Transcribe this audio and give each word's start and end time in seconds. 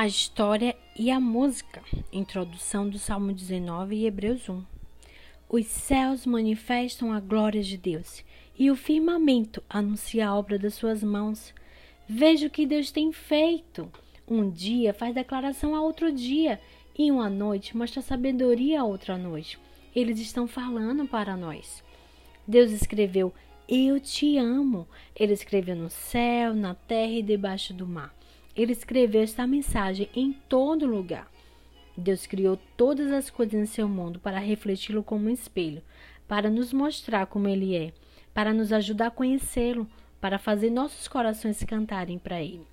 A 0.00 0.06
história 0.06 0.74
e 0.98 1.10
a 1.10 1.20
música. 1.20 1.82
Introdução 2.10 2.88
do 2.88 2.98
Salmo 2.98 3.34
19 3.34 3.94
e 3.96 4.06
Hebreus 4.06 4.48
1. 4.48 4.64
Os 5.46 5.66
céus 5.66 6.24
manifestam 6.24 7.12
a 7.12 7.20
glória 7.20 7.62
de 7.62 7.76
Deus, 7.76 8.24
e 8.58 8.70
o 8.70 8.76
firmamento 8.76 9.62
anuncia 9.68 10.26
a 10.26 10.34
obra 10.34 10.58
das 10.58 10.72
suas 10.72 11.04
mãos. 11.04 11.52
Veja 12.08 12.46
o 12.46 12.50
que 12.50 12.64
Deus 12.64 12.90
tem 12.90 13.12
feito. 13.12 13.92
Um 14.26 14.48
dia 14.48 14.94
faz 14.94 15.14
declaração 15.14 15.74
a 15.74 15.82
outro 15.82 16.10
dia, 16.10 16.58
e 16.98 17.10
uma 17.10 17.28
noite 17.28 17.76
mostra 17.76 18.00
sabedoria 18.00 18.80
a 18.80 18.84
outra 18.84 19.18
noite. 19.18 19.58
Eles 19.94 20.18
estão 20.18 20.48
falando 20.48 21.06
para 21.06 21.36
nós. 21.36 21.84
Deus 22.48 22.70
escreveu: 22.70 23.34
Eu 23.68 24.00
te 24.00 24.38
amo. 24.38 24.88
Ele 25.14 25.34
escreveu 25.34 25.76
no 25.76 25.90
céu, 25.90 26.54
na 26.54 26.74
terra 26.74 27.12
e 27.12 27.22
debaixo 27.22 27.74
do 27.74 27.86
mar. 27.86 28.18
Ele 28.56 28.72
escreveu 28.72 29.22
esta 29.22 29.46
mensagem 29.46 30.08
em 30.14 30.32
todo 30.48 30.86
lugar. 30.86 31.30
Deus 31.96 32.26
criou 32.26 32.58
todas 32.76 33.12
as 33.12 33.30
coisas 33.30 33.54
em 33.54 33.66
seu 33.66 33.88
mundo 33.88 34.18
para 34.18 34.38
refleti-lo 34.38 35.02
como 35.02 35.26
um 35.26 35.32
espelho, 35.32 35.82
para 36.26 36.50
nos 36.50 36.72
mostrar 36.72 37.26
como 37.26 37.48
ele 37.48 37.76
é, 37.76 37.92
para 38.32 38.52
nos 38.52 38.72
ajudar 38.72 39.08
a 39.08 39.10
conhecê-lo, 39.10 39.86
para 40.20 40.38
fazer 40.38 40.70
nossos 40.70 41.08
corações 41.08 41.62
cantarem 41.64 42.18
para 42.18 42.42
ele. 42.42 42.66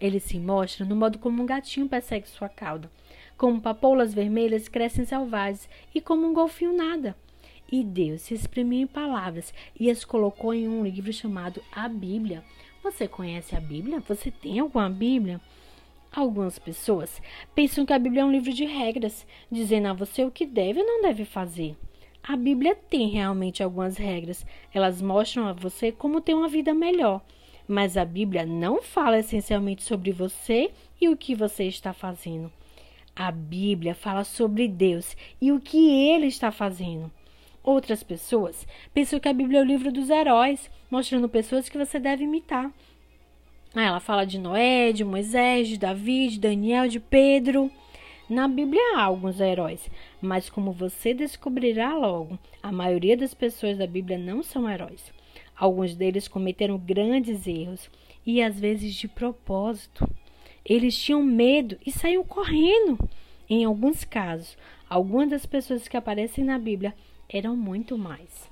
Ele 0.00 0.20
se 0.20 0.38
mostra 0.38 0.84
no 0.84 0.94
modo 0.94 1.18
como 1.18 1.42
um 1.42 1.46
gatinho 1.46 1.88
persegue 1.88 2.28
sua 2.28 2.48
cauda, 2.48 2.90
como 3.36 3.60
papoulas 3.60 4.12
vermelhas 4.12 4.68
crescem 4.68 5.04
selvagens 5.04 5.68
e 5.94 6.00
como 6.00 6.26
um 6.26 6.34
golfinho 6.34 6.76
nada. 6.76 7.16
E 7.70 7.82
Deus 7.82 8.22
se 8.22 8.34
exprimiu 8.34 8.80
em 8.80 8.86
palavras 8.86 9.52
e 9.78 9.90
as 9.90 10.04
colocou 10.04 10.54
em 10.54 10.68
um 10.68 10.84
livro 10.84 11.12
chamado 11.12 11.62
a 11.72 11.88
Bíblia 11.88 12.44
você 12.86 13.08
conhece 13.08 13.56
a 13.56 13.60
Bíblia? 13.60 13.98
Você 14.06 14.30
tem 14.30 14.60
alguma 14.60 14.88
Bíblia? 14.88 15.40
Algumas 16.12 16.56
pessoas 16.56 17.20
pensam 17.52 17.84
que 17.84 17.92
a 17.92 17.98
Bíblia 17.98 18.22
é 18.22 18.24
um 18.24 18.30
livro 18.30 18.52
de 18.52 18.64
regras, 18.64 19.26
dizendo 19.50 19.88
a 19.88 19.92
você 19.92 20.24
o 20.24 20.30
que 20.30 20.46
deve 20.46 20.78
ou 20.78 20.86
não 20.86 21.02
deve 21.02 21.24
fazer. 21.24 21.76
A 22.22 22.36
Bíblia 22.36 22.76
tem 22.76 23.08
realmente 23.08 23.60
algumas 23.60 23.96
regras. 23.96 24.46
Elas 24.72 25.02
mostram 25.02 25.48
a 25.48 25.52
você 25.52 25.90
como 25.90 26.20
ter 26.20 26.34
uma 26.34 26.48
vida 26.48 26.72
melhor. 26.72 27.22
Mas 27.66 27.96
a 27.96 28.04
Bíblia 28.04 28.46
não 28.46 28.80
fala 28.80 29.18
essencialmente 29.18 29.82
sobre 29.82 30.12
você 30.12 30.70
e 31.00 31.08
o 31.08 31.16
que 31.16 31.34
você 31.34 31.64
está 31.64 31.92
fazendo. 31.92 32.52
A 33.16 33.32
Bíblia 33.32 33.96
fala 33.96 34.22
sobre 34.22 34.68
Deus 34.68 35.16
e 35.40 35.50
o 35.50 35.58
que 35.58 35.90
ele 35.90 36.26
está 36.26 36.52
fazendo. 36.52 37.10
Outras 37.66 38.04
pessoas 38.04 38.64
pensam 38.94 39.18
que 39.18 39.28
a 39.28 39.32
Bíblia 39.32 39.58
é 39.58 39.62
o 39.62 39.66
livro 39.66 39.90
dos 39.90 40.08
heróis, 40.08 40.70
mostrando 40.88 41.28
pessoas 41.28 41.68
que 41.68 41.76
você 41.76 41.98
deve 41.98 42.22
imitar. 42.22 42.70
Ah, 43.74 43.82
ela 43.82 43.98
fala 43.98 44.24
de 44.24 44.38
Noé, 44.38 44.92
de 44.92 45.02
Moisés, 45.02 45.66
de 45.66 45.76
Davi, 45.76 46.28
de 46.28 46.38
Daniel, 46.38 46.86
de 46.86 47.00
Pedro. 47.00 47.68
Na 48.30 48.46
Bíblia 48.46 48.80
há 48.94 49.02
alguns 49.02 49.40
heróis, 49.40 49.90
mas 50.22 50.48
como 50.48 50.70
você 50.70 51.12
descobrirá 51.12 51.96
logo, 51.96 52.38
a 52.62 52.70
maioria 52.70 53.16
das 53.16 53.34
pessoas 53.34 53.76
da 53.76 53.86
Bíblia 53.86 54.16
não 54.16 54.44
são 54.44 54.70
heróis. 54.70 55.12
Alguns 55.56 55.96
deles 55.96 56.28
cometeram 56.28 56.78
grandes 56.78 57.48
erros 57.48 57.90
e 58.24 58.40
às 58.40 58.60
vezes 58.60 58.94
de 58.94 59.08
propósito. 59.08 60.08
Eles 60.64 60.96
tinham 60.96 61.20
medo 61.20 61.76
e 61.84 61.90
saíam 61.90 62.22
correndo. 62.22 62.96
Em 63.50 63.64
alguns 63.64 64.04
casos, 64.04 64.56
algumas 64.88 65.30
das 65.30 65.44
pessoas 65.44 65.88
que 65.88 65.96
aparecem 65.96 66.44
na 66.44 66.60
Bíblia 66.60 66.94
eram 67.28 67.56
muito 67.56 67.96
mais. 67.98 68.48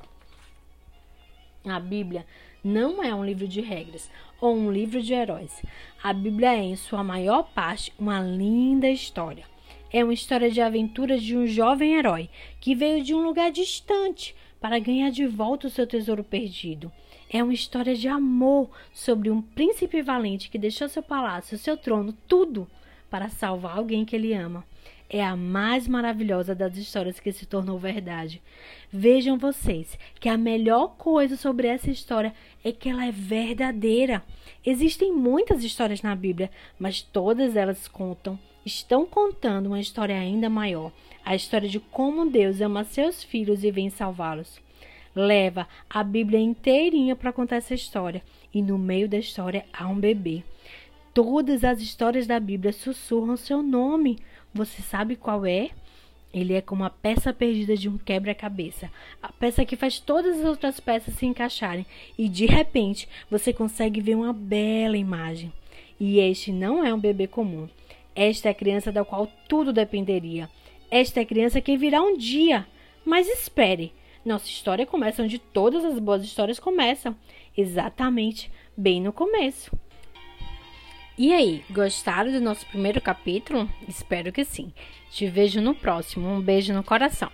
A 1.64 1.80
Bíblia 1.80 2.26
não 2.62 3.02
é 3.02 3.14
um 3.14 3.24
livro 3.24 3.48
de 3.48 3.60
regras 3.60 4.10
ou 4.40 4.54
um 4.54 4.70
livro 4.70 5.02
de 5.02 5.14
heróis. 5.14 5.62
A 6.02 6.12
Bíblia 6.12 6.54
é, 6.54 6.62
em 6.62 6.76
sua 6.76 7.02
maior 7.02 7.44
parte, 7.54 7.92
uma 7.98 8.20
linda 8.20 8.88
história. 8.88 9.44
É 9.92 10.02
uma 10.02 10.12
história 10.12 10.50
de 10.50 10.60
aventuras 10.60 11.22
de 11.22 11.36
um 11.36 11.46
jovem 11.46 11.94
herói 11.94 12.28
que 12.60 12.74
veio 12.74 13.02
de 13.02 13.14
um 13.14 13.24
lugar 13.24 13.50
distante 13.50 14.34
para 14.60 14.78
ganhar 14.78 15.10
de 15.10 15.26
volta 15.26 15.66
o 15.66 15.70
seu 15.70 15.86
tesouro 15.86 16.24
perdido. 16.24 16.90
É 17.30 17.42
uma 17.42 17.54
história 17.54 17.94
de 17.94 18.08
amor 18.08 18.70
sobre 18.92 19.30
um 19.30 19.40
príncipe 19.40 20.02
valente 20.02 20.50
que 20.50 20.58
deixou 20.58 20.88
seu 20.88 21.02
palácio, 21.02 21.58
seu 21.58 21.76
trono, 21.76 22.12
tudo 22.26 22.68
para 23.10 23.28
salvar 23.28 23.78
alguém 23.78 24.04
que 24.04 24.16
ele 24.16 24.32
ama 24.32 24.64
é 25.08 25.22
a 25.22 25.36
mais 25.36 25.86
maravilhosa 25.86 26.54
das 26.54 26.76
histórias 26.76 27.20
que 27.20 27.30
se 27.32 27.46
tornou 27.46 27.78
verdade. 27.78 28.42
Vejam 28.92 29.38
vocês 29.38 29.98
que 30.18 30.28
a 30.28 30.36
melhor 30.36 30.96
coisa 30.96 31.36
sobre 31.36 31.68
essa 31.68 31.90
história 31.90 32.34
é 32.64 32.72
que 32.72 32.88
ela 32.88 33.06
é 33.06 33.12
verdadeira. 33.12 34.24
Existem 34.66 35.12
muitas 35.12 35.62
histórias 35.62 36.02
na 36.02 36.16
Bíblia, 36.16 36.50
mas 36.78 37.02
todas 37.02 37.54
elas 37.54 37.86
contam, 37.86 38.38
estão 38.64 39.06
contando 39.06 39.66
uma 39.66 39.80
história 39.80 40.18
ainda 40.18 40.48
maior, 40.48 40.90
a 41.24 41.36
história 41.36 41.68
de 41.68 41.78
como 41.78 42.28
Deus 42.28 42.60
ama 42.60 42.82
seus 42.82 43.22
filhos 43.22 43.62
e 43.62 43.70
vem 43.70 43.90
salvá-los. 43.90 44.60
Leva 45.14 45.68
a 45.88 46.02
Bíblia 46.02 46.40
inteirinha 46.40 47.14
para 47.14 47.32
contar 47.32 47.56
essa 47.56 47.74
história, 47.74 48.20
e 48.52 48.60
no 48.60 48.76
meio 48.76 49.08
da 49.08 49.18
história 49.18 49.64
há 49.72 49.86
um 49.86 49.94
bebê. 49.94 50.42
Todas 51.14 51.62
as 51.62 51.80
histórias 51.80 52.26
da 52.26 52.40
Bíblia 52.40 52.72
sussurram 52.72 53.36
seu 53.36 53.62
nome. 53.62 54.18
Você 54.52 54.82
sabe 54.82 55.14
qual 55.14 55.46
é? 55.46 55.70
Ele 56.32 56.54
é 56.54 56.60
como 56.60 56.82
a 56.82 56.90
peça 56.90 57.32
perdida 57.32 57.76
de 57.76 57.88
um 57.88 57.96
quebra-cabeça, 57.96 58.90
a 59.22 59.30
peça 59.32 59.64
que 59.64 59.76
faz 59.76 60.00
todas 60.00 60.40
as 60.40 60.44
outras 60.44 60.80
peças 60.80 61.14
se 61.14 61.24
encaixarem 61.24 61.86
e 62.18 62.28
de 62.28 62.46
repente 62.46 63.08
você 63.30 63.52
consegue 63.52 64.00
ver 64.00 64.16
uma 64.16 64.32
bela 64.32 64.96
imagem. 64.96 65.52
E 66.00 66.18
este 66.18 66.50
não 66.50 66.84
é 66.84 66.92
um 66.92 66.98
bebê 66.98 67.28
comum. 67.28 67.68
Esta 68.16 68.48
é 68.48 68.50
a 68.50 68.54
criança 68.54 68.90
da 68.90 69.04
qual 69.04 69.30
tudo 69.48 69.72
dependeria. 69.72 70.50
Esta 70.90 71.20
é 71.20 71.22
a 71.22 71.26
criança 71.26 71.60
que 71.60 71.76
virá 71.76 72.02
um 72.02 72.16
dia. 72.16 72.66
Mas 73.04 73.28
espere, 73.28 73.92
nossa 74.24 74.48
história 74.48 74.84
começa 74.84 75.22
onde 75.22 75.38
todas 75.38 75.84
as 75.84 76.00
boas 76.00 76.24
histórias 76.24 76.58
começam, 76.58 77.14
exatamente 77.56 78.50
bem 78.76 79.00
no 79.00 79.12
começo. 79.12 79.70
E 81.16 81.32
aí, 81.32 81.64
gostaram 81.70 82.32
do 82.32 82.40
nosso 82.40 82.66
primeiro 82.66 83.00
capítulo? 83.00 83.70
Espero 83.88 84.32
que 84.32 84.44
sim. 84.44 84.72
Te 85.12 85.28
vejo 85.28 85.60
no 85.60 85.72
próximo. 85.72 86.28
Um 86.28 86.40
beijo 86.40 86.72
no 86.72 86.82
coração. 86.82 87.30